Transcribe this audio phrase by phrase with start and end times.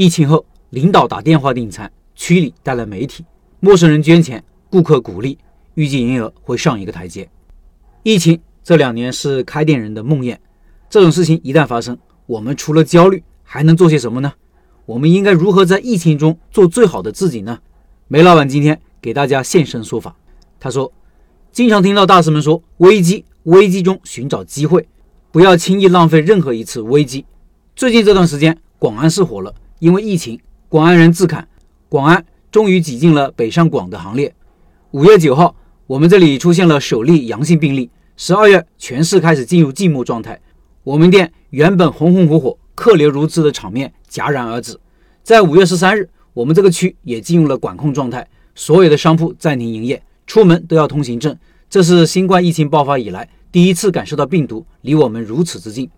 [0.00, 3.24] 疫情后，领导打电话订餐，区里带来媒体，
[3.58, 5.36] 陌生人捐钱，顾客鼓励，
[5.74, 7.28] 预计营业额会上一个台阶。
[8.04, 10.38] 疫情这两年是开店人的梦魇，
[10.88, 14.32] 这种事情一旦发生，我们除了焦虑，还能做些什么呢？
[14.86, 17.58] 我们应该如何在疫情中做最好的自己呢？
[18.06, 20.14] 梅老板今天给大家现身说法。
[20.60, 20.92] 他说
[21.50, 24.86] ：“经常听到大师们说，危机危机中寻找机会，
[25.32, 27.26] 不要轻易浪费任何一次危机。
[27.74, 31.46] 最近这段时间，广安市火了。”因为疫情，广安人自砍，
[31.88, 34.34] 广安终于挤进了北上广的行列。
[34.90, 35.54] 五月九号，
[35.86, 37.88] 我们这里出现了首例阳性病例。
[38.16, 40.40] 十二月，全市开始进入静默状态。
[40.82, 44.76] 我们店原本红红火火、客流如织的场面戛然而止。
[45.22, 51.36] 在五月十三日，我们这个区也进入了管控状态，所有的商铺暂停营业，出门都要通行证。
[51.70, 55.88] 这是新冠疫情爆发以来第一次感受到病毒离我们如此之近。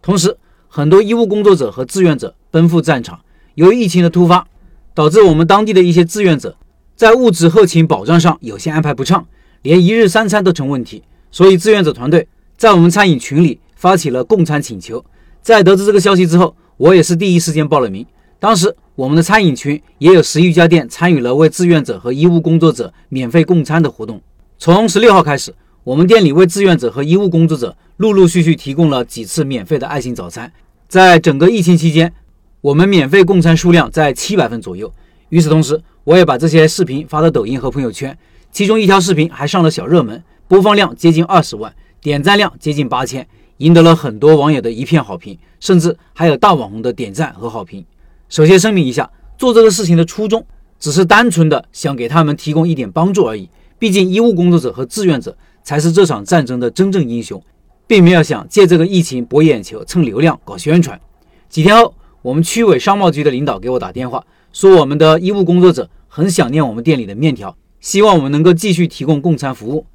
[0.00, 0.36] 同时，
[0.68, 3.20] 很多医务工作者和志愿者奔赴战场。
[3.54, 4.46] 由于疫情的突发，
[4.94, 6.56] 导致我们当地的一些志愿者
[6.94, 9.26] 在物质后勤保障上有些安排不畅，
[9.60, 11.02] 连一日三餐都成问题。
[11.30, 15.04] 所以志愿者团队在我们餐饮群里发起了供餐请求。
[15.42, 18.06] 在得知这个消息之后，我也是第一时间报了名。
[18.38, 24.18] 当时我们的餐饮群也有十余家店参与了为志愿者和医务工作者免费供餐的活动。
[24.56, 30.50] 从十六号开始，我们店里为志愿者和医务工作者陆陆续续提供了几次免费的爱心早餐。
[30.88, 32.12] 在整个疫情期间，
[32.60, 34.92] 我们免费供餐数量在七百份左右。
[35.28, 38.16] 与此同时，我也把这些视频发到抖音和朋友圈，
[38.50, 43.26] 其中一条视频还上了小热门，播放量接近二十万，点赞量接近八千，
[43.58, 47.84] 赢得了很多网友的一片好评，甚至还有大网红的点赞和好评。
[48.28, 50.44] 首先声明一下，做这个事情的初衷
[50.78, 53.48] 只是单纯的想给他们提供一点帮助而已。
[53.78, 57.42] 毕竟医务工作者和志愿者才是这场战争的真正英雄，
[57.86, 61.00] 并没有想借这个疫情博眼球、蹭流量、搞宣传。
[61.48, 61.92] 几天后。
[62.26, 69.86] 我们区委商贸局的领导给我打电话，说我们的医务工作者很想念我们店里的面条，希望我们能够继续提供供餐服务。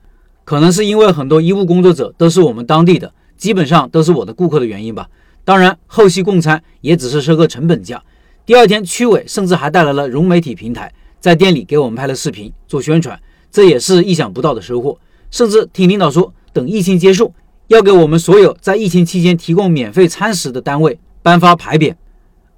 [0.46, 5.10] 可能是因为很多医务工作者都是我们当地的，基本上都是我的顾客的原因吧。
[5.44, 8.02] 当然，后续供餐也只是收个成本价。
[8.46, 10.90] 第二天，区委甚至还带来了融媒体平台，
[11.20, 13.20] 在店里给我们拍了视频做宣传，
[13.52, 14.98] 这也是意想不到的收获。
[15.32, 17.34] 甚至听领导说，等疫情结束，
[17.68, 21.94] 要给我们所有在疫情期间提供免费餐食的单位颁发牌匾。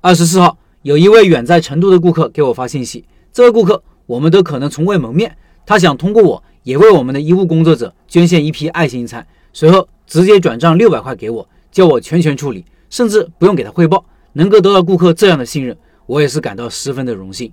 [0.06, 3.06] 二十四号，有一位远在成都的顾客给我发信息。
[3.32, 5.34] 这位顾客我们都可能从未谋面，
[5.66, 14.04] 他想通过我也为我们的医务工作者捐献一批爱心餐，随后直接转账六百块给我，叫我全权处理，甚至不用给他汇报。
[14.34, 17.50] 能够得到顾客这样的信任，我也是感到十分的荣幸。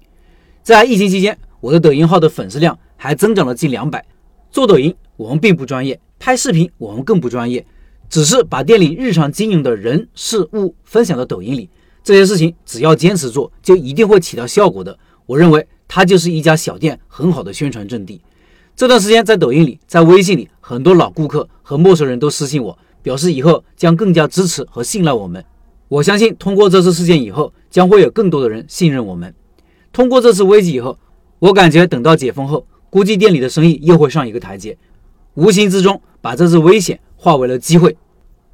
[0.60, 4.05] 在疫情期间，我的抖音号的粉丝量还增长了近两百。
[4.50, 7.65] 做抖音我们并不专业，拍视频我们更不专业，
[8.09, 11.71] 只是把店里日常经营的人事物分享到抖音里。
[12.03, 14.99] 这些事情只要坚持做，就一定会起到效果的。
[15.27, 18.21] 我认为它就是一家小店很好的宣传阵地。
[18.75, 25.44] 这段时间在抖音里、在微信里，很多老顾客和陌生人都私信我，表示以后将更加支持和信赖我们。
[25.89, 29.34] 我相信通过这次事件以后，将会有更多的人信任我们。
[29.93, 30.99] 通过这次危机以后，
[31.39, 34.78] 我感觉等到解封后，估计店里的生意又会上一个台阶。
[35.34, 37.97] 无形之中把这次危险化为了机会。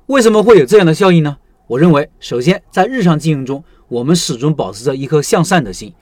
[0.07, 1.37] 为什么会有这样的效应呢？
[1.69, 5.93] 我认为，首先在日常经营中，我们始终保持着一颗向善的心。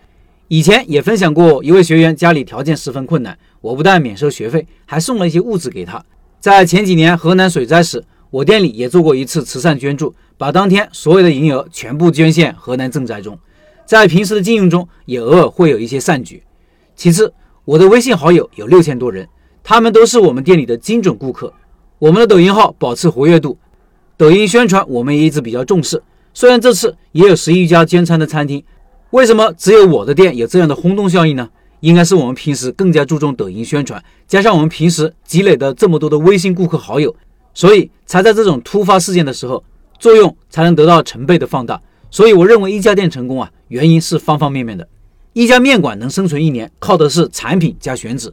[0.49, 6.05] 以前也分享过一位学员家里条件十分困难，我不但免收学费，还送了一些物资给他。
[6.39, 13.39] 在前几年河南水灾时，我店里也做过一次慈善捐助，把当天所有的营业额全部捐献河南赈灾中。
[13.87, 16.43] 在平时的经营中，也偶尔会有一些善举。
[16.95, 17.33] 其次，
[17.65, 19.27] 我的微信好友有六千多人，
[19.63, 21.51] 他们都是我们店里的精准顾客。
[21.99, 23.57] 我们的抖音号保持活跃度。
[24.25, 26.03] 抖音宣传我们也一直比较重视，
[26.33, 28.65] 虽然这次也有十一家兼餐的餐厅，
[29.11, 31.47] 为什么只有我的店有这样的轰动效应呢？
[31.81, 37.15] 应该是我们平时更加注重抖音宣传，加上我们平时积累的这么多的微信顾客好友，
[37.53, 39.63] 所以才在这种突发事件的时候，
[39.99, 41.79] 作用才能得到成倍的放大。
[42.11, 44.89] 所以我认为一家店成功啊，原因是方方面面的。
[45.35, 48.31] 一家面馆能生存一年，靠的是产品加选址；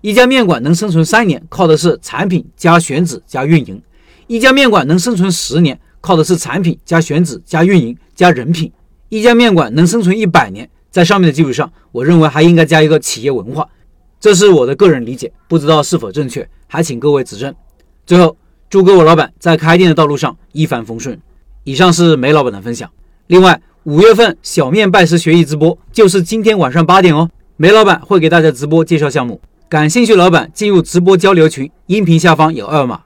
[0.00, 3.82] 一家面馆能生存三年，靠的是产品加选址加运营。
[4.28, 8.68] 一家面馆能生存十年，靠的是产品加选址加运营加人品；
[9.08, 13.68] 一家面馆能生存一百年，在上面的基础上，我认为还应该加一个企业文化。
[14.18, 17.54] 这是我的个人理解，不知道是否正确，还请各位指正。
[18.04, 18.36] 最后，
[18.68, 21.16] 祝各位老板在开店的道路上一帆风顺。
[21.62, 22.90] 以上是梅老板的分享。
[23.28, 33.02] 另外，五月份小面拜师学艺直播就是今天晚上八点哦，梅老板会给大家直播介绍项目，感兴趣老板进入直播交流群，音频下方有二维码。